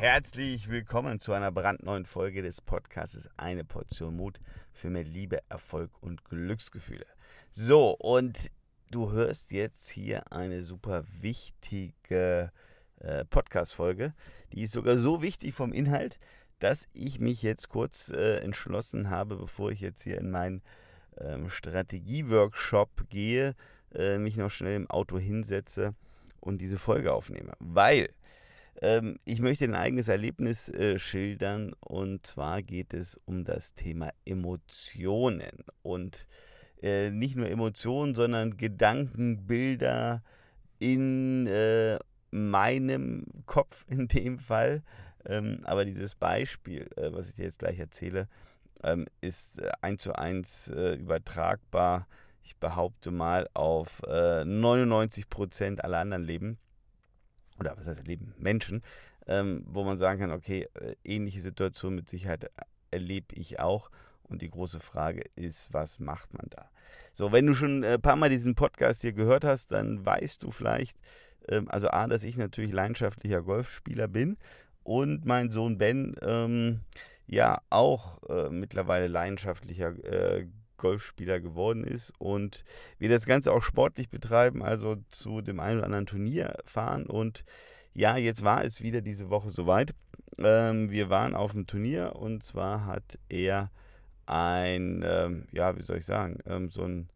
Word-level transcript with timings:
Herzlich 0.00 0.70
willkommen 0.70 1.20
zu 1.20 1.34
einer 1.34 1.52
brandneuen 1.52 2.06
Folge 2.06 2.40
des 2.40 2.62
Podcasts 2.62 3.28
Eine 3.36 3.64
Portion 3.64 4.16
Mut 4.16 4.40
für 4.72 4.88
mehr 4.88 5.04
Liebe, 5.04 5.42
Erfolg 5.50 5.90
und 6.00 6.24
Glücksgefühle. 6.24 7.04
So, 7.50 7.90
und 7.98 8.50
du 8.90 9.12
hörst 9.12 9.50
jetzt 9.50 9.90
hier 9.90 10.32
eine 10.32 10.62
super 10.62 11.04
wichtige 11.20 12.50
äh, 13.00 13.26
Podcast-Folge. 13.26 14.14
Die 14.54 14.62
ist 14.62 14.72
sogar 14.72 14.96
so 14.96 15.20
wichtig 15.20 15.52
vom 15.52 15.70
Inhalt, 15.70 16.18
dass 16.60 16.88
ich 16.94 17.20
mich 17.20 17.42
jetzt 17.42 17.68
kurz 17.68 18.08
äh, 18.08 18.38
entschlossen 18.38 19.10
habe, 19.10 19.36
bevor 19.36 19.70
ich 19.70 19.82
jetzt 19.82 20.02
hier 20.02 20.16
in 20.16 20.30
meinen 20.30 20.62
ähm, 21.18 21.50
Strategie-Workshop 21.50 23.10
gehe, 23.10 23.54
äh, 23.92 24.16
mich 24.16 24.38
noch 24.38 24.50
schnell 24.50 24.76
im 24.76 24.88
Auto 24.88 25.18
hinsetze 25.18 25.94
und 26.40 26.62
diese 26.62 26.78
Folge 26.78 27.12
aufnehme. 27.12 27.52
Weil 27.58 28.08
ähm, 28.80 29.18
ich 29.24 29.40
möchte 29.40 29.64
ein 29.64 29.74
eigenes 29.74 30.08
Erlebnis 30.08 30.68
äh, 30.68 30.98
schildern 30.98 31.74
und 31.80 32.26
zwar 32.26 32.62
geht 32.62 32.94
es 32.94 33.20
um 33.26 33.44
das 33.44 33.74
Thema 33.74 34.10
Emotionen 34.24 35.64
und 35.82 36.26
äh, 36.82 37.10
nicht 37.10 37.36
nur 37.36 37.48
Emotionen, 37.48 38.14
sondern 38.14 38.56
Gedanken, 38.56 39.46
Bilder 39.46 40.22
in 40.78 41.46
äh, 41.46 41.98
meinem 42.30 43.26
Kopf 43.46 43.84
in 43.88 44.08
dem 44.08 44.38
Fall. 44.38 44.82
Ähm, 45.26 45.60
aber 45.64 45.84
dieses 45.84 46.14
Beispiel, 46.14 46.88
äh, 46.96 47.12
was 47.12 47.28
ich 47.28 47.34
dir 47.34 47.44
jetzt 47.44 47.58
gleich 47.58 47.78
erzähle, 47.78 48.28
ähm, 48.82 49.06
ist 49.20 49.60
äh, 49.60 49.70
eins 49.82 50.02
zu 50.02 50.14
eins 50.14 50.68
äh, 50.68 50.94
übertragbar. 50.94 52.06
Ich 52.42 52.56
behaupte 52.56 53.10
mal 53.10 53.48
auf 53.52 54.02
99 54.02 55.28
Prozent 55.28 55.84
aller 55.84 55.98
anderen 55.98 56.24
Leben 56.24 56.58
oder 57.60 57.76
was 57.76 57.86
heißt 57.86 58.06
Leben, 58.06 58.34
Menschen, 58.38 58.82
ähm, 59.26 59.64
wo 59.66 59.84
man 59.84 59.98
sagen 59.98 60.20
kann, 60.20 60.32
okay, 60.32 60.66
äh, 60.74 60.94
ähnliche 61.04 61.40
Situation 61.40 61.94
mit 61.94 62.08
Sicherheit 62.08 62.44
äh, 62.44 62.48
erlebe 62.90 63.34
ich 63.36 63.60
auch. 63.60 63.90
Und 64.22 64.42
die 64.42 64.50
große 64.50 64.80
Frage 64.80 65.24
ist, 65.34 65.72
was 65.72 65.98
macht 65.98 66.32
man 66.34 66.46
da? 66.50 66.70
So, 67.12 67.32
wenn 67.32 67.46
du 67.46 67.54
schon 67.54 67.84
ein 67.84 68.00
paar 68.00 68.16
Mal 68.16 68.30
diesen 68.30 68.54
Podcast 68.54 69.02
hier 69.02 69.12
gehört 69.12 69.44
hast, 69.44 69.72
dann 69.72 70.04
weißt 70.04 70.42
du 70.42 70.50
vielleicht, 70.50 70.96
ähm, 71.48 71.68
also 71.68 71.88
A, 71.88 72.06
dass 72.06 72.24
ich 72.24 72.36
natürlich 72.36 72.72
leidenschaftlicher 72.72 73.42
Golfspieler 73.42 74.08
bin 74.08 74.38
und 74.82 75.24
mein 75.26 75.50
Sohn 75.50 75.78
Ben, 75.78 76.14
ähm, 76.22 76.80
ja, 77.26 77.60
auch 77.70 78.22
äh, 78.28 78.50
mittlerweile 78.50 79.06
leidenschaftlicher 79.06 79.92
äh, 80.04 80.46
Golfspieler 80.80 81.38
geworden 81.40 81.84
ist 81.84 82.12
und 82.18 82.64
wir 82.98 83.08
das 83.08 83.26
Ganze 83.26 83.52
auch 83.52 83.62
sportlich 83.62 84.08
betreiben, 84.08 84.62
also 84.62 84.96
zu 85.10 85.40
dem 85.40 85.60
einen 85.60 85.78
oder 85.78 85.86
anderen 85.86 86.06
Turnier 86.06 86.58
fahren. 86.64 87.06
Und 87.06 87.44
ja, 87.94 88.16
jetzt 88.16 88.42
war 88.42 88.64
es 88.64 88.80
wieder 88.80 89.00
diese 89.00 89.30
Woche 89.30 89.50
soweit. 89.50 89.94
Ähm, 90.38 90.90
wir 90.90 91.10
waren 91.10 91.34
auf 91.34 91.52
dem 91.52 91.66
Turnier 91.66 92.16
und 92.16 92.42
zwar 92.42 92.86
hat 92.86 93.18
er 93.28 93.70
ein, 94.26 95.02
ähm, 95.04 95.46
ja, 95.52 95.76
wie 95.76 95.82
soll 95.82 95.98
ich 95.98 96.06
sagen, 96.06 96.38
ähm, 96.46 96.70
so 96.70 96.84
ein 96.84 97.08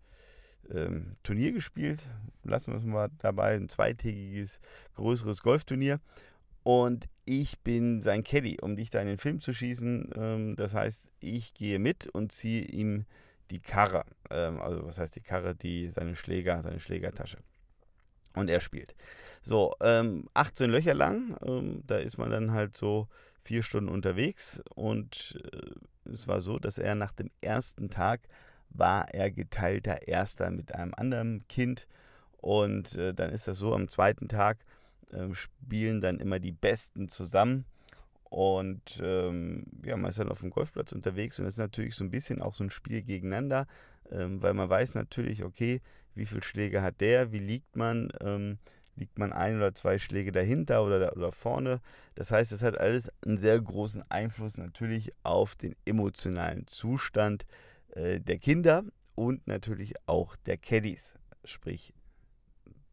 ähm, 0.70 1.16
Turnier 1.22 1.52
gespielt. 1.52 2.00
Lassen 2.44 2.72
wir 2.72 2.76
es 2.76 2.84
mal 2.84 3.10
dabei, 3.18 3.54
ein 3.54 3.68
zweitägiges, 3.68 4.60
größeres 4.96 5.42
Golfturnier. 5.42 6.00
Und 6.62 7.08
ich 7.26 7.60
bin 7.60 8.00
sein 8.00 8.24
Caddy, 8.24 8.58
um 8.60 8.74
dich 8.76 8.90
da 8.90 9.00
in 9.00 9.06
den 9.06 9.18
Film 9.18 9.40
zu 9.40 9.52
schießen. 9.52 10.10
Ähm, 10.16 10.56
das 10.56 10.74
heißt, 10.74 11.06
ich 11.20 11.54
gehe 11.54 11.78
mit 11.78 12.08
und 12.08 12.32
ziehe 12.32 12.62
ihm 12.62 13.04
die 13.54 13.60
Karre. 13.60 14.04
Ähm, 14.30 14.60
also 14.60 14.84
was 14.84 14.98
heißt 14.98 15.14
die 15.14 15.20
Karre? 15.20 15.54
Die, 15.54 15.88
seine 15.88 16.16
Schläger, 16.16 16.62
seine 16.62 16.80
Schlägertasche. 16.80 17.38
Und 18.34 18.50
er 18.50 18.60
spielt. 18.60 18.94
So, 19.42 19.74
ähm, 19.80 20.28
18 20.34 20.70
Löcher 20.70 20.94
lang. 20.94 21.36
Ähm, 21.46 21.82
da 21.86 21.98
ist 21.98 22.18
man 22.18 22.30
dann 22.30 22.52
halt 22.52 22.76
so 22.76 23.08
vier 23.44 23.62
Stunden 23.62 23.88
unterwegs. 23.88 24.60
Und 24.74 25.40
äh, 25.52 26.10
es 26.12 26.26
war 26.26 26.40
so, 26.40 26.58
dass 26.58 26.78
er 26.78 26.96
nach 26.96 27.12
dem 27.12 27.30
ersten 27.40 27.90
Tag 27.90 28.22
war 28.70 29.08
er 29.14 29.30
geteilter 29.30 30.08
Erster 30.08 30.50
mit 30.50 30.74
einem 30.74 30.94
anderen 30.96 31.46
Kind. 31.48 31.86
Und 32.38 32.96
äh, 32.96 33.14
dann 33.14 33.30
ist 33.30 33.46
das 33.46 33.58
so, 33.58 33.72
am 33.72 33.88
zweiten 33.88 34.28
Tag 34.28 34.58
äh, 35.12 35.32
spielen 35.32 36.00
dann 36.00 36.18
immer 36.18 36.40
die 36.40 36.52
Besten 36.52 37.08
zusammen. 37.08 37.66
Und 38.24 39.00
ähm, 39.02 39.64
ja, 39.84 39.96
man 39.96 40.10
ist 40.10 40.18
dann 40.18 40.28
auf 40.28 40.40
dem 40.40 40.50
Golfplatz 40.50 40.92
unterwegs 40.92 41.38
und 41.38 41.46
es 41.46 41.54
ist 41.54 41.58
natürlich 41.58 41.94
so 41.94 42.04
ein 42.04 42.10
bisschen 42.10 42.42
auch 42.42 42.54
so 42.54 42.64
ein 42.64 42.70
Spiel 42.70 43.02
gegeneinander, 43.02 43.66
ähm, 44.10 44.42
weil 44.42 44.54
man 44.54 44.68
weiß 44.68 44.94
natürlich, 44.94 45.44
okay, 45.44 45.80
wie 46.14 46.26
viele 46.26 46.42
Schläge 46.42 46.82
hat 46.82 47.00
der, 47.00 47.32
wie 47.32 47.38
liegt 47.38 47.76
man, 47.76 48.10
ähm, 48.20 48.58
liegt 48.96 49.18
man 49.18 49.32
ein 49.32 49.56
oder 49.56 49.74
zwei 49.74 49.98
Schläge 49.98 50.32
dahinter 50.32 50.84
oder, 50.84 51.16
oder 51.16 51.32
vorne. 51.32 51.80
Das 52.14 52.30
heißt, 52.30 52.52
es 52.52 52.62
hat 52.62 52.78
alles 52.78 53.10
einen 53.24 53.38
sehr 53.38 53.60
großen 53.60 54.04
Einfluss 54.10 54.56
natürlich 54.58 55.12
auf 55.22 55.54
den 55.54 55.74
emotionalen 55.84 56.66
Zustand 56.66 57.46
äh, 57.94 58.20
der 58.20 58.38
Kinder 58.38 58.84
und 59.14 59.46
natürlich 59.46 59.94
auch 60.06 60.36
der 60.46 60.56
Caddies, 60.56 61.14
sprich 61.44 61.92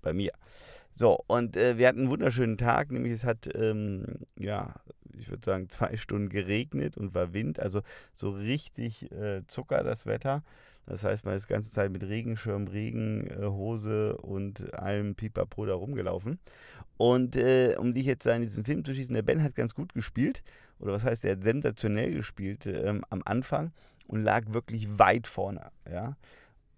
bei 0.01 0.13
mir. 0.13 0.33
So, 0.93 1.23
und 1.27 1.55
äh, 1.55 1.77
wir 1.77 1.87
hatten 1.87 2.01
einen 2.01 2.09
wunderschönen 2.09 2.57
Tag, 2.57 2.91
nämlich 2.91 3.13
es 3.13 3.23
hat, 3.23 3.49
ähm, 3.55 4.05
ja, 4.37 4.75
ich 5.21 5.29
würde 5.29 5.45
sagen, 5.45 5.69
zwei 5.69 5.97
Stunden 5.97 6.29
geregnet 6.29 6.97
und 6.97 7.13
war 7.13 7.33
Wind, 7.33 7.59
also 7.59 7.81
so 8.13 8.31
richtig 8.31 9.11
äh, 9.11 9.45
Zucker 9.47 9.83
das 9.83 10.05
Wetter. 10.05 10.43
Das 10.87 11.03
heißt, 11.03 11.25
man 11.25 11.35
ist 11.35 11.47
die 11.47 11.53
ganze 11.53 11.69
Zeit 11.69 11.91
mit 11.91 12.03
Regenschirm, 12.03 12.67
Regenhose 12.67 14.17
äh, 14.17 14.21
und 14.21 14.73
allem 14.73 15.15
Pipapo 15.15 15.65
da 15.65 15.75
rumgelaufen. 15.75 16.39
Und 16.97 17.35
äh, 17.35 17.75
um 17.77 17.93
dich 17.93 18.05
jetzt 18.05 18.25
in 18.25 18.41
diesen 18.41 18.65
Film 18.65 18.83
zu 18.83 18.93
schießen, 18.93 19.13
der 19.13 19.21
Ben 19.21 19.43
hat 19.43 19.55
ganz 19.55 19.75
gut 19.75 19.93
gespielt, 19.93 20.43
oder 20.79 20.93
was 20.93 21.03
heißt, 21.03 21.23
er 21.25 21.33
hat 21.33 21.43
sensationell 21.43 22.13
gespielt 22.13 22.65
ähm, 22.65 23.05
am 23.09 23.21
Anfang 23.23 23.71
und 24.07 24.23
lag 24.23 24.45
wirklich 24.47 24.97
weit 24.97 25.27
vorne, 25.27 25.71
ja. 25.89 26.17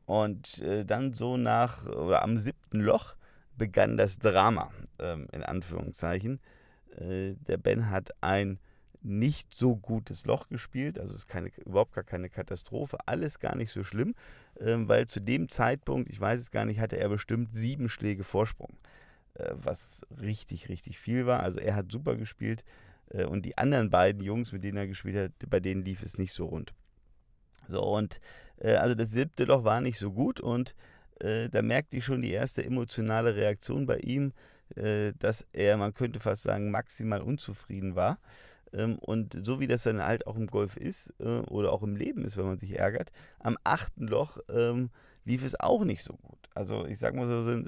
Und 0.05 0.59
äh, 0.59 0.83
dann 0.83 1.13
so 1.13 1.37
nach, 1.37 1.85
oder 1.85 2.23
am 2.23 2.37
siebten 2.37 2.81
Loch, 2.81 3.15
begann 3.57 3.97
das 3.97 4.17
Drama, 4.19 4.71
ähm, 4.99 5.27
in 5.31 5.43
Anführungszeichen. 5.43 6.39
Äh, 6.97 7.33
der 7.47 7.57
Ben 7.57 7.89
hat 7.89 8.11
ein 8.21 8.59
nicht 9.03 9.53
so 9.53 9.75
gutes 9.75 10.25
Loch 10.25 10.47
gespielt, 10.47 10.97
also 10.97 11.13
ist 11.13 11.27
keine, 11.27 11.51
überhaupt 11.65 11.93
gar 11.93 12.05
keine 12.05 12.29
Katastrophe, 12.29 12.97
alles 13.05 13.39
gar 13.39 13.55
nicht 13.55 13.71
so 13.71 13.83
schlimm, 13.83 14.15
ähm, 14.59 14.87
weil 14.87 15.07
zu 15.07 15.19
dem 15.19 15.49
Zeitpunkt, 15.49 16.09
ich 16.09 16.19
weiß 16.19 16.39
es 16.39 16.51
gar 16.51 16.65
nicht, 16.65 16.79
hatte 16.79 16.97
er 16.97 17.09
bestimmt 17.09 17.53
sieben 17.53 17.89
Schläge 17.89 18.23
Vorsprung, 18.23 18.77
äh, 19.33 19.51
was 19.55 20.01
richtig, 20.21 20.69
richtig 20.69 20.97
viel 20.97 21.25
war. 21.25 21.41
Also 21.41 21.59
er 21.59 21.75
hat 21.75 21.91
super 21.91 22.15
gespielt 22.15 22.63
äh, 23.09 23.25
und 23.25 23.45
die 23.45 23.57
anderen 23.57 23.89
beiden 23.89 24.23
Jungs, 24.23 24.53
mit 24.53 24.63
denen 24.63 24.77
er 24.77 24.87
gespielt 24.87 25.17
hat, 25.17 25.49
bei 25.49 25.59
denen 25.59 25.83
lief 25.83 26.01
es 26.01 26.17
nicht 26.17 26.33
so 26.33 26.45
rund. 26.45 26.73
So, 27.67 27.81
und 27.81 28.21
äh, 28.57 28.75
also 28.75 28.95
das 28.95 29.11
siebte 29.11 29.43
Loch 29.43 29.65
war 29.65 29.81
nicht 29.81 29.97
so 29.97 30.11
gut 30.13 30.39
und 30.39 30.75
äh, 31.19 31.49
da 31.49 31.61
merkte 31.61 31.97
ich 31.97 32.05
schon 32.05 32.21
die 32.21 32.31
erste 32.31 32.63
emotionale 32.63 33.35
Reaktion 33.35 33.85
bei 33.85 33.97
ihm, 33.97 34.29
äh, 34.29 34.33
dass 34.75 35.45
er, 35.53 35.77
man 35.77 35.93
könnte 35.93 36.19
fast 36.19 36.43
sagen, 36.43 36.71
maximal 36.71 37.21
unzufrieden 37.21 37.95
war. 37.95 38.17
Ähm, 38.73 38.97
und 38.99 39.45
so 39.45 39.59
wie 39.59 39.67
das 39.67 39.83
dann 39.83 40.03
halt 40.03 40.27
auch 40.27 40.35
im 40.35 40.47
Golf 40.47 40.75
ist 40.77 41.13
äh, 41.19 41.39
oder 41.41 41.71
auch 41.71 41.83
im 41.83 41.95
Leben 41.95 42.25
ist, 42.25 42.37
wenn 42.37 42.45
man 42.45 42.57
sich 42.57 42.77
ärgert, 42.77 43.11
am 43.39 43.57
achten 43.63 44.07
Loch 44.07 44.37
ähm, 44.49 44.89
lief 45.25 45.43
es 45.43 45.59
auch 45.59 45.83
nicht 45.85 46.03
so 46.03 46.13
gut. 46.13 46.49
Also 46.53 46.85
ich 46.85 46.99
sag 46.99 47.15
mal 47.15 47.27
so, 47.27 47.63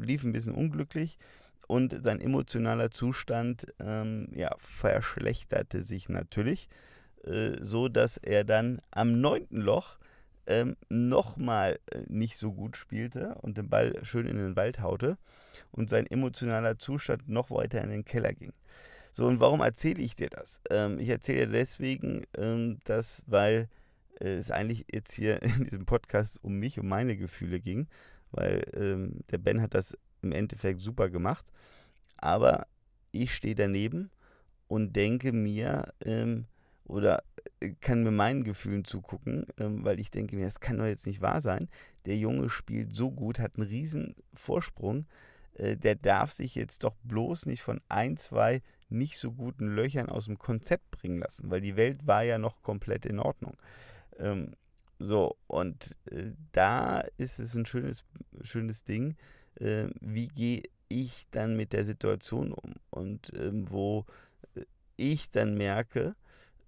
lief 0.00 0.24
ein 0.24 0.32
bisschen 0.32 0.54
unglücklich 0.54 1.18
und 1.66 2.02
sein 2.02 2.20
emotionaler 2.20 2.90
Zustand 2.90 3.66
ähm, 3.80 4.28
ja, 4.34 4.54
verschlechterte 4.58 5.82
sich 5.82 6.08
natürlich, 6.08 6.68
äh, 7.24 7.56
so 7.60 7.88
dass 7.88 8.16
er 8.16 8.44
dann 8.44 8.80
am 8.90 9.20
neunten 9.20 9.60
Loch 9.60 9.98
ähm, 10.46 10.76
nochmal 10.88 11.78
äh, 11.90 12.02
nicht 12.08 12.38
so 12.38 12.52
gut 12.52 12.76
spielte 12.76 13.36
und 13.42 13.58
den 13.58 13.68
Ball 13.68 13.98
schön 14.04 14.26
in 14.26 14.36
den 14.36 14.56
Wald 14.56 14.80
haute 14.80 15.18
und 15.70 15.88
sein 15.88 16.06
emotionaler 16.06 16.78
Zustand 16.78 17.28
noch 17.28 17.50
weiter 17.50 17.82
in 17.82 17.90
den 17.90 18.04
Keller 18.04 18.32
ging. 18.32 18.52
So, 19.12 19.26
und 19.26 19.40
warum 19.40 19.60
erzähle 19.60 20.02
ich 20.02 20.16
dir 20.16 20.28
das? 20.28 20.60
Ähm, 20.70 20.98
ich 20.98 21.08
erzähle 21.08 21.46
dir 21.46 21.52
deswegen, 21.52 22.24
ähm, 22.36 22.78
dass, 22.84 23.22
weil 23.26 23.68
äh, 24.20 24.34
es 24.34 24.50
eigentlich 24.50 24.86
jetzt 24.92 25.12
hier 25.12 25.42
in 25.42 25.64
diesem 25.64 25.86
Podcast 25.86 26.42
um 26.42 26.58
mich, 26.58 26.78
um 26.80 26.88
meine 26.88 27.16
Gefühle 27.16 27.60
ging, 27.60 27.86
weil 28.32 28.64
ähm, 28.74 29.20
der 29.30 29.38
Ben 29.38 29.60
hat 29.60 29.74
das 29.74 29.96
im 30.22 30.32
Endeffekt 30.32 30.80
super 30.80 31.08
gemacht, 31.10 31.44
aber 32.16 32.66
ich 33.12 33.34
stehe 33.34 33.54
daneben 33.54 34.10
und 34.66 34.96
denke 34.96 35.32
mir, 35.32 35.92
ähm, 36.04 36.46
oder 36.84 37.22
äh, 37.60 37.70
kann 37.80 38.02
mir 38.02 38.10
meinen 38.10 38.44
Gefühlen 38.44 38.84
zugucken, 38.84 39.46
ähm, 39.58 39.84
weil 39.84 39.98
ich 39.98 40.10
denke 40.10 40.36
mir, 40.36 40.44
das 40.44 40.60
kann 40.60 40.78
doch 40.78 40.86
jetzt 40.86 41.06
nicht 41.06 41.20
wahr 41.20 41.40
sein. 41.40 41.68
Der 42.06 42.16
Junge 42.16 42.50
spielt 42.50 42.94
so 42.94 43.10
gut, 43.10 43.38
hat 43.38 43.56
einen 43.56 43.68
riesen 43.68 44.14
Vorsprung. 44.34 45.06
Äh, 45.54 45.76
der 45.76 45.94
darf 45.94 46.32
sich 46.32 46.54
jetzt 46.54 46.84
doch 46.84 46.96
bloß 47.02 47.46
nicht 47.46 47.62
von 47.62 47.80
ein, 47.88 48.16
zwei 48.16 48.62
nicht 48.88 49.18
so 49.18 49.32
guten 49.32 49.66
Löchern 49.74 50.08
aus 50.08 50.26
dem 50.26 50.38
Konzept 50.38 50.90
bringen 50.90 51.18
lassen, 51.18 51.50
weil 51.50 51.60
die 51.60 51.76
Welt 51.76 52.06
war 52.06 52.22
ja 52.22 52.38
noch 52.38 52.62
komplett 52.62 53.06
in 53.06 53.18
Ordnung. 53.18 53.56
Ähm, 54.18 54.54
so, 54.98 55.36
und 55.46 55.96
äh, 56.10 56.32
da 56.52 57.00
ist 57.16 57.40
es 57.40 57.54
ein 57.54 57.66
schönes, 57.66 58.04
schönes 58.42 58.84
Ding. 58.84 59.16
Wie 59.56 60.26
gehe 60.26 60.64
ich 60.88 61.28
dann 61.30 61.56
mit 61.56 61.72
der 61.72 61.84
Situation 61.84 62.50
um? 62.50 62.74
Und 62.90 63.30
ähm, 63.38 63.70
wo 63.70 64.04
ich 64.96 65.30
dann 65.30 65.56
merke, 65.56 66.16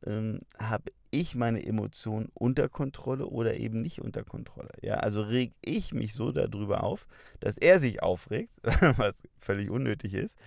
ähm, 0.07 0.41
habe 0.59 0.93
ich 1.11 1.35
meine 1.35 1.65
Emotionen 1.65 2.29
unter 2.35 2.69
Kontrolle 2.69 3.27
oder 3.27 3.57
eben 3.57 3.83
nicht 3.83 4.01
unter 4.01 4.25
Kontrolle. 4.25 4.71
Ja, 4.83 4.95
also 4.95 5.23
reg 5.23 5.53
ich 5.65 5.93
mich 5.93 6.15
so 6.15 6.33
darüber 6.33 6.83
auf, 6.83 7.07
dass 7.41 7.59
er 7.59 7.79
sich 7.79 8.03
aufregt, 8.03 8.53
was 8.97 9.15
völlig 9.39 9.71
unnötig 9.71 10.15
ist, 10.15 10.39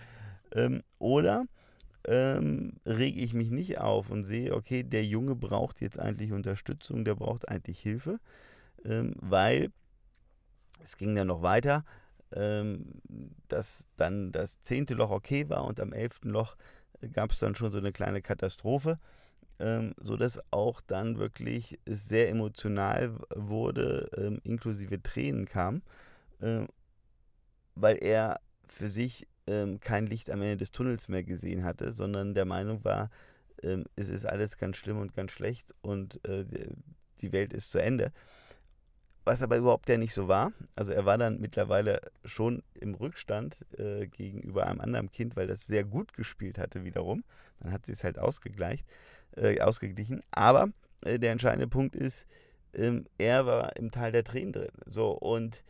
ähm, 0.54 0.82
oder 0.98 1.46
ähm, 2.08 2.74
rege 2.86 3.20
ich 3.20 3.34
mich 3.34 3.52
nicht 3.52 3.80
auf 3.80 4.10
und 4.10 4.24
sehe, 4.24 4.54
okay, 4.54 4.84
der 4.84 5.04
Junge 5.04 5.36
braucht 5.36 5.82
jetzt 5.82 6.00
eigentlich 6.00 6.32
Unterstützung, 6.32 7.04
der 7.04 7.16
braucht 7.16 7.50
eigentlich 7.50 7.80
Hilfe, 7.80 8.20
ähm, 8.86 9.14
weil 9.18 9.72
es 10.82 10.98
ging 10.98 11.16
dann 11.16 11.28
noch 11.28 11.42
weiter, 11.42 11.84
ähm, 12.32 13.02
dass 13.48 13.86
dann 13.98 14.32
das 14.32 14.62
zehnte 14.62 14.94
Loch 14.94 15.12
okay 15.12 15.50
war 15.50 15.66
und 15.66 15.80
am 15.80 15.94
elften 15.94 16.30
Loch 16.30 16.56
gab 17.14 17.32
es 17.32 17.40
dann 17.40 17.56
schon 17.56 17.72
so 17.72 17.78
eine 17.78 17.92
kleine 17.92 18.22
Katastrophe 18.22 19.00
ähm, 19.60 19.94
sodass 20.00 20.40
auch 20.52 20.82
dann 20.82 21.18
wirklich 21.18 21.80
sehr 21.86 22.30
emotional 22.30 23.14
wurde, 23.36 24.10
ähm, 24.18 24.40
inklusive 24.44 25.02
Tränen 25.02 25.46
kam, 25.46 25.82
ähm, 26.42 26.68
weil 27.76 27.98
er 28.02 28.40
für 28.68 28.90
sich 28.90 29.28
ähm, 29.48 29.80
kein 29.80 30.06
Licht 30.06 30.30
am 30.32 30.42
Ende 30.42 30.58
des 30.58 30.72
Tunnels 30.72 31.10
mehr 31.10 31.24
gesehen 31.24 31.64
hatte, 31.64 31.92
sondern 31.92 32.34
der 32.34 32.46
Meinung 32.46 32.84
war, 32.84 33.10
ähm, 33.62 33.86
es 33.96 34.10
ist 34.10 34.26
alles 34.26 34.58
ganz 34.58 34.78
schlimm 34.78 35.00
und 35.00 35.14
ganz 35.14 35.32
schlecht 35.32 35.74
und 35.82 36.24
äh, 36.26 36.46
die 37.22 37.32
Welt 37.34 37.52
ist 37.54 37.72
zu 37.72 37.80
Ende. 37.80 38.14
Was 39.26 39.42
aber 39.42 39.58
überhaupt 39.58 39.90
ja 39.90 39.98
nicht 39.98 40.14
so 40.14 40.28
war. 40.28 40.54
Also 40.76 40.92
er 40.92 41.06
war 41.06 41.18
dann 41.18 41.40
mittlerweile 41.40 42.02
schon 42.24 42.64
im 42.74 42.96
Rückstand 42.96 43.66
äh, 43.78 44.08
gegenüber 44.08 44.66
einem 44.66 44.80
anderen 44.80 45.12
Kind, 45.12 45.36
weil 45.36 45.46
das 45.46 45.68
sehr 45.68 45.84
gut 45.84 46.14
gespielt 46.14 46.58
hatte 46.58 46.84
wiederum. 46.84 47.24
Dann 47.60 47.72
hat 47.74 47.86
sie 47.86 47.92
es 47.92 48.04
halt 48.04 48.18
ausgegleicht 48.18 48.86
äh, 49.36 49.60
ausgeglichen. 49.62 50.22
Aber 50.32 50.70
äh, 51.02 51.20
der 51.20 51.32
entscheidende 51.32 51.68
Punkt 51.68 51.96
ist, 51.96 52.26
ähm, 52.74 53.06
er 53.18 53.46
war 53.46 53.76
im 53.76 53.92
Teil 53.92 54.12
der 54.12 54.24
Tränen 54.24 54.54
drin. 54.54 54.72
So, 54.86 55.12
und 55.12 55.64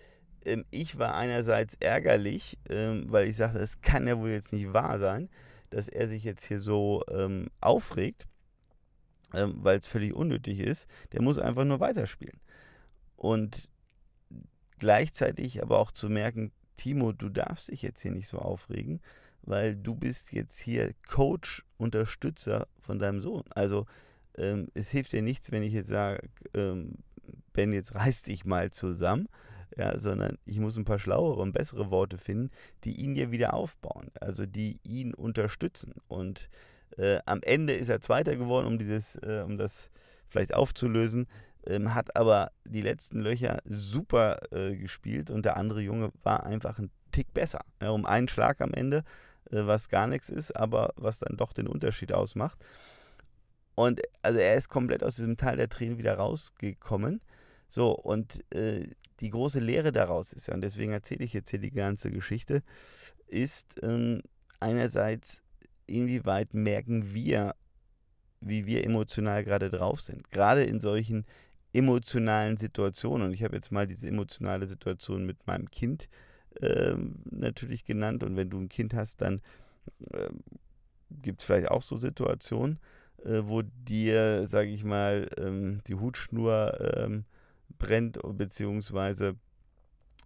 ähm, 0.45 0.65
ich 0.71 0.97
war 0.97 1.15
einerseits 1.15 1.75
ärgerlich, 1.79 2.57
ähm, 2.69 3.05
weil 3.07 3.27
ich 3.27 3.37
sagte, 3.37 3.59
es 3.59 3.81
kann 3.81 4.07
ja 4.07 4.17
wohl 4.19 4.29
jetzt 4.29 4.53
nicht 4.53 4.73
wahr 4.73 4.99
sein, 4.99 5.29
dass 5.69 5.87
er 5.87 6.07
sich 6.07 6.23
jetzt 6.23 6.45
hier 6.45 6.59
so 6.59 7.03
ähm, 7.09 7.49
aufregt, 7.61 8.27
ähm, 9.33 9.55
weil 9.57 9.79
es 9.79 9.87
völlig 9.87 10.13
unnötig 10.13 10.59
ist. 10.59 10.87
Der 11.11 11.21
muss 11.21 11.39
einfach 11.39 11.65
nur 11.65 11.79
weiterspielen. 11.79 12.39
Und 13.15 13.69
gleichzeitig 14.79 15.61
aber 15.61 15.79
auch 15.79 15.91
zu 15.91 16.09
merken, 16.09 16.51
Timo, 16.77 17.11
du 17.11 17.29
darfst 17.29 17.69
dich 17.69 17.81
jetzt 17.81 18.01
hier 18.01 18.11
nicht 18.11 18.27
so 18.27 18.39
aufregen, 18.39 19.01
weil 19.49 19.75
du 19.75 19.95
bist 19.95 20.31
jetzt 20.31 20.59
hier 20.59 20.93
Coach, 21.07 21.65
Unterstützer 21.77 22.67
von 22.79 22.99
deinem 22.99 23.19
Sohn. 23.19 23.43
Also 23.49 23.87
ähm, 24.37 24.67
es 24.75 24.89
hilft 24.89 25.11
dir 25.11 25.23
nichts, 25.23 25.51
wenn 25.51 25.63
ich 25.63 25.73
jetzt 25.73 25.89
sage, 25.89 26.29
ähm, 26.53 26.99
Ben, 27.53 27.73
jetzt 27.73 27.95
reiß 27.95 28.23
dich 28.23 28.45
mal 28.45 28.71
zusammen, 28.71 29.27
ja, 29.75 29.97
sondern 29.97 30.37
ich 30.45 30.59
muss 30.59 30.77
ein 30.77 30.85
paar 30.85 30.99
schlauere 30.99 31.41
und 31.41 31.53
bessere 31.53 31.89
Worte 31.89 32.17
finden, 32.17 32.51
die 32.83 32.95
ihn 32.95 33.15
ja 33.15 33.31
wieder 33.31 33.53
aufbauen, 33.53 34.11
also 34.19 34.45
die 34.45 34.79
ihn 34.83 35.13
unterstützen. 35.13 35.95
Und 36.07 36.49
äh, 36.97 37.19
am 37.25 37.41
Ende 37.41 37.73
ist 37.73 37.89
er 37.89 38.01
Zweiter 38.01 38.35
geworden, 38.35 38.67
um 38.67 38.77
dieses, 38.77 39.15
äh, 39.15 39.43
um 39.45 39.57
das 39.57 39.89
vielleicht 40.27 40.53
aufzulösen, 40.53 41.27
ähm, 41.65 41.95
hat 41.95 42.15
aber 42.15 42.51
die 42.65 42.81
letzten 42.81 43.19
Löcher 43.19 43.61
super 43.65 44.37
äh, 44.51 44.75
gespielt 44.75 45.31
und 45.31 45.43
der 45.43 45.57
andere 45.57 45.81
Junge 45.81 46.11
war 46.23 46.45
einfach 46.45 46.77
ein 46.77 46.91
Tick 47.11 47.33
besser. 47.33 47.61
Ja, 47.81 47.89
um 47.89 48.05
einen 48.05 48.27
Schlag 48.27 48.61
am 48.61 48.73
Ende 48.73 49.03
was 49.49 49.89
gar 49.89 50.07
nichts 50.07 50.29
ist, 50.29 50.55
aber 50.55 50.93
was 50.95 51.19
dann 51.19 51.37
doch 51.37 51.53
den 51.53 51.67
Unterschied 51.67 52.13
ausmacht. 52.13 52.57
Und 53.75 54.01
also 54.21 54.39
er 54.39 54.55
ist 54.55 54.69
komplett 54.69 55.03
aus 55.03 55.15
diesem 55.15 55.37
Teil 55.37 55.57
der 55.57 55.69
Tränen 55.69 55.97
wieder 55.97 56.15
rausgekommen. 56.15 57.21
So, 57.69 57.91
und 57.91 58.43
äh, 58.53 58.87
die 59.19 59.29
große 59.29 59.59
Lehre 59.59 59.91
daraus 59.91 60.33
ist 60.33 60.47
ja, 60.47 60.53
und 60.53 60.61
deswegen 60.61 60.91
erzähle 60.91 61.23
ich 61.23 61.33
jetzt 61.33 61.49
hier 61.49 61.59
die 61.59 61.71
ganze 61.71 62.11
Geschichte, 62.11 62.63
ist 63.27 63.79
ähm, 63.83 64.21
einerseits, 64.59 65.43
inwieweit 65.87 66.53
merken 66.53 67.13
wir, 67.13 67.55
wie 68.41 68.65
wir 68.65 68.83
emotional 68.83 69.43
gerade 69.43 69.69
drauf 69.69 70.01
sind. 70.01 70.31
Gerade 70.31 70.63
in 70.63 70.79
solchen 70.79 71.25
emotionalen 71.73 72.57
Situationen. 72.57 73.27
Und 73.27 73.33
ich 73.33 73.43
habe 73.43 73.55
jetzt 73.55 73.71
mal 73.71 73.87
diese 73.87 74.07
emotionale 74.07 74.67
Situation 74.67 75.25
mit 75.25 75.45
meinem 75.45 75.69
Kind 75.69 76.09
ähm, 76.61 77.15
natürlich 77.29 77.85
genannt. 77.85 78.23
Und 78.23 78.35
wenn 78.35 78.49
du 78.49 78.59
ein 78.59 78.69
Kind 78.69 78.93
hast, 78.93 79.21
dann 79.21 79.41
äh, 80.11 80.29
gibt 81.09 81.41
es 81.41 81.45
vielleicht 81.45 81.69
auch 81.69 81.81
so 81.81 81.97
Situationen, 81.97 82.79
äh, 83.23 83.41
wo 83.43 83.61
dir, 83.61 84.45
sage 84.45 84.69
ich 84.69 84.83
mal, 84.83 85.29
ähm, 85.37 85.81
die 85.87 85.95
Hutschnur 85.95 86.95
ähm, 86.95 87.25
brennt, 87.77 88.19
beziehungsweise 88.23 89.35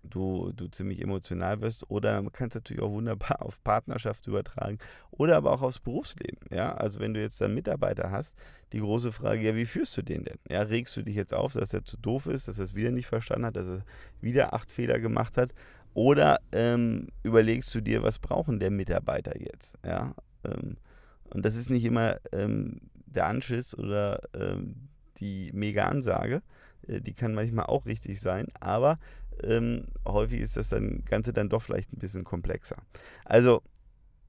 du, 0.04 0.52
du 0.56 0.68
ziemlich 0.68 1.02
emotional 1.02 1.62
wirst. 1.62 1.90
Oder 1.90 2.22
man 2.22 2.32
kann 2.32 2.50
es 2.50 2.56
natürlich 2.56 2.82
auch 2.82 2.92
wunderbar 2.92 3.42
auf 3.42 3.64
Partnerschaft 3.64 4.28
übertragen 4.28 4.80
oder 5.12 5.38
aber 5.38 5.52
auch 5.52 5.62
aufs 5.62 5.80
Berufsleben. 5.80 6.40
Ja, 6.52 6.74
also 6.76 7.00
wenn 7.00 7.14
du 7.14 7.22
jetzt 7.22 7.42
einen 7.42 7.56
Mitarbeiter 7.56 8.12
hast, 8.12 8.36
die 8.72 8.80
große 8.80 9.12
Frage, 9.12 9.42
ja, 9.42 9.56
wie 9.56 9.66
führst 9.66 9.96
du 9.98 10.02
den 10.02 10.24
denn? 10.24 10.40
Ja, 10.50 10.62
regst 10.62 10.96
du 10.98 11.04
dich 11.04 11.16
jetzt 11.16 11.34
auf, 11.34 11.54
dass 11.54 11.74
er 11.74 11.86
zu 11.86 11.98
doof 11.98 12.28
ist, 12.28 12.48
dass 12.48 12.58
er 12.58 12.66
es 12.66 12.76
wieder 12.76 12.92
nicht 12.92 13.08
verstanden 13.08 13.46
hat, 13.46 13.56
dass 13.56 13.68
er 13.68 13.86
wieder 14.22 14.54
acht 14.54 14.72
Fehler 14.72 15.00
gemacht 15.00 15.38
hat? 15.38 15.54
Oder 15.94 16.40
ähm, 16.52 17.08
überlegst 17.22 17.74
du 17.76 17.82
dir, 17.82 18.02
was 18.04 18.20
brauchen 18.20 18.60
der 18.60 18.72
Mitarbeiter 18.72 19.40
jetzt? 19.40 19.78
Ja, 19.86 20.16
ähm, 20.44 20.78
und 21.26 21.46
das 21.46 21.56
ist 21.56 21.70
nicht 21.70 21.86
immer 21.86 22.18
ähm, 22.32 22.82
der 23.06 23.28
Anschiss 23.28 23.78
oder 23.78 24.22
ähm, 24.34 24.90
die 25.18 25.52
mega 25.54 25.86
Ansage. 25.86 26.42
Äh, 26.88 27.02
die 27.02 27.14
kann 27.14 27.36
manchmal 27.36 27.66
auch 27.66 27.86
richtig 27.86 28.20
sein, 28.20 28.48
aber 28.60 29.00
ähm, 29.44 29.86
häufig 30.08 30.42
ist 30.42 30.58
das 30.58 30.70
dann 30.70 31.04
Ganze 31.06 31.34
dann 31.34 31.50
doch 31.50 31.62
vielleicht 31.62 31.92
ein 31.94 32.00
bisschen 32.00 32.24
komplexer. 32.24 32.78
Also, 33.26 33.62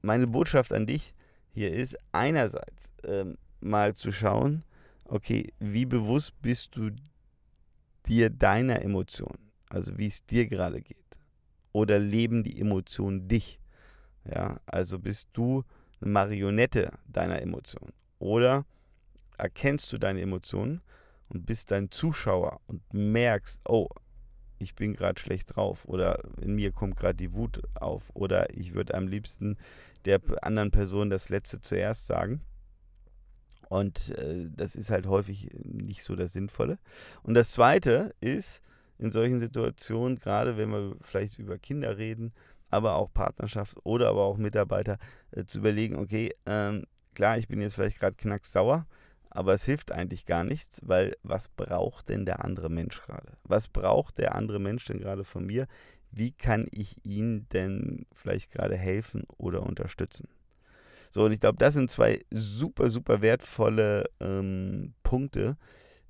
meine 0.02 0.26
Botschaft 0.26 0.72
an 0.72 0.86
dich 0.86 1.14
hier 1.50 1.72
ist 1.72 1.96
einerseits 2.12 2.90
ähm, 3.04 3.38
mal 3.60 3.94
zu 3.94 4.12
schauen, 4.12 4.64
okay, 5.04 5.52
wie 5.60 5.86
bewusst 5.86 6.40
bist 6.42 6.76
du 6.76 6.90
dir 8.06 8.28
deiner 8.28 8.82
Emotionen, 8.82 9.50
also 9.70 9.96
wie 9.96 10.08
es 10.08 10.26
dir 10.26 10.46
gerade 10.46 10.82
geht 10.82 11.03
oder 11.74 11.98
leben 11.98 12.44
die 12.44 12.58
Emotionen 12.58 13.28
dich? 13.28 13.58
Ja, 14.24 14.58
also 14.64 14.98
bist 14.98 15.28
du 15.34 15.64
eine 16.00 16.10
Marionette 16.10 16.92
deiner 17.06 17.42
Emotionen 17.42 17.92
oder 18.18 18.64
erkennst 19.36 19.92
du 19.92 19.98
deine 19.98 20.22
Emotionen 20.22 20.80
und 21.28 21.44
bist 21.44 21.70
dein 21.70 21.90
Zuschauer 21.90 22.60
und 22.66 22.80
merkst, 22.94 23.60
oh, 23.68 23.88
ich 24.58 24.74
bin 24.74 24.94
gerade 24.94 25.20
schlecht 25.20 25.56
drauf 25.56 25.84
oder 25.84 26.22
in 26.40 26.54
mir 26.54 26.72
kommt 26.72 26.96
gerade 26.96 27.16
die 27.16 27.34
Wut 27.34 27.60
auf 27.74 28.10
oder 28.14 28.56
ich 28.56 28.72
würde 28.72 28.94
am 28.94 29.08
liebsten 29.08 29.58
der 30.04 30.20
anderen 30.42 30.70
Person 30.70 31.10
das 31.10 31.28
Letzte 31.28 31.60
zuerst 31.60 32.06
sagen. 32.06 32.40
Und 33.68 34.10
äh, 34.10 34.48
das 34.54 34.76
ist 34.76 34.90
halt 34.90 35.06
häufig 35.06 35.50
nicht 35.64 36.04
so 36.04 36.14
das 36.14 36.32
Sinnvolle. 36.32 36.78
Und 37.22 37.34
das 37.34 37.50
Zweite 37.50 38.14
ist, 38.20 38.62
in 39.04 39.12
solchen 39.12 39.38
Situationen, 39.38 40.18
gerade 40.18 40.56
wenn 40.56 40.70
wir 40.70 40.96
vielleicht 41.02 41.38
über 41.38 41.58
Kinder 41.58 41.98
reden, 41.98 42.32
aber 42.70 42.96
auch 42.96 43.12
Partnerschaft 43.12 43.76
oder 43.84 44.08
aber 44.08 44.22
auch 44.22 44.38
Mitarbeiter, 44.38 44.98
äh, 45.30 45.44
zu 45.44 45.58
überlegen, 45.58 45.96
okay, 45.96 46.34
ähm, 46.46 46.84
klar, 47.14 47.38
ich 47.38 47.46
bin 47.46 47.60
jetzt 47.60 47.74
vielleicht 47.74 48.00
gerade 48.00 48.16
knacksauer, 48.16 48.86
aber 49.30 49.52
es 49.52 49.64
hilft 49.64 49.92
eigentlich 49.92 50.24
gar 50.24 50.42
nichts, 50.42 50.80
weil 50.84 51.16
was 51.22 51.48
braucht 51.48 52.08
denn 52.08 52.24
der 52.24 52.44
andere 52.44 52.70
Mensch 52.70 53.02
gerade? 53.02 53.32
Was 53.44 53.68
braucht 53.68 54.18
der 54.18 54.34
andere 54.34 54.58
Mensch 54.58 54.86
denn 54.86 55.00
gerade 55.00 55.24
von 55.24 55.44
mir? 55.44 55.66
Wie 56.10 56.32
kann 56.32 56.66
ich 56.70 56.96
ihn 57.04 57.46
denn 57.52 58.06
vielleicht 58.12 58.52
gerade 58.52 58.76
helfen 58.76 59.24
oder 59.36 59.64
unterstützen? 59.64 60.28
So, 61.10 61.24
und 61.24 61.32
ich 61.32 61.40
glaube, 61.40 61.58
das 61.58 61.74
sind 61.74 61.90
zwei 61.90 62.18
super, 62.30 62.88
super 62.88 63.20
wertvolle 63.20 64.08
ähm, 64.20 64.94
Punkte, 65.02 65.56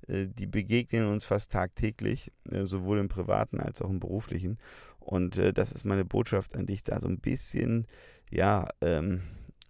die 0.07 0.47
begegnen 0.47 1.07
uns 1.07 1.25
fast 1.25 1.51
tagtäglich, 1.51 2.31
äh, 2.49 2.65
sowohl 2.65 2.99
im 2.99 3.07
privaten 3.07 3.59
als 3.59 3.81
auch 3.81 3.89
im 3.89 3.99
beruflichen. 3.99 4.57
Und 4.99 5.37
äh, 5.37 5.53
das 5.53 5.71
ist 5.71 5.85
meine 5.85 6.05
Botschaft 6.05 6.55
an 6.55 6.65
dich, 6.65 6.83
da 6.83 6.99
so 6.99 7.07
ein 7.07 7.19
bisschen, 7.19 7.87
ja, 8.29 8.67
ähm, 8.81 9.21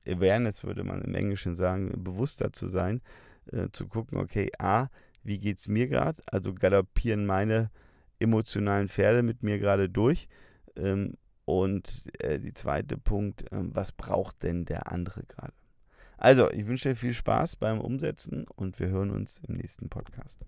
Awareness 0.07 0.63
würde 0.63 0.83
man 0.83 1.01
im 1.01 1.15
Englischen 1.15 1.55
sagen, 1.55 1.91
bewusster 2.03 2.53
zu 2.53 2.67
sein, 2.67 3.01
äh, 3.51 3.69
zu 3.71 3.87
gucken, 3.87 4.17
okay, 4.17 4.51
A, 4.59 4.89
wie 5.23 5.39
geht 5.39 5.57
es 5.57 5.67
mir 5.67 5.87
gerade? 5.87 6.21
Also 6.27 6.53
galoppieren 6.53 7.25
meine 7.25 7.71
emotionalen 8.19 8.87
Pferde 8.87 9.23
mit 9.23 9.43
mir 9.43 9.59
gerade 9.59 9.89
durch. 9.89 10.27
Ähm, 10.75 11.15
und 11.45 12.03
äh, 12.19 12.39
die 12.39 12.53
zweite 12.53 12.97
Punkt, 12.97 13.43
äh, 13.51 13.57
was 13.59 13.91
braucht 13.91 14.43
denn 14.43 14.65
der 14.65 14.91
andere 14.91 15.23
gerade? 15.23 15.53
Also, 16.17 16.49
ich 16.51 16.65
wünsche 16.65 16.89
dir 16.89 16.95
viel 16.95 17.13
Spaß 17.13 17.57
beim 17.57 17.79
Umsetzen 17.79 18.45
und 18.55 18.79
wir 18.79 18.87
hören 18.89 19.11
uns 19.11 19.39
im 19.47 19.55
nächsten 19.55 19.89
Podcast. 19.89 20.39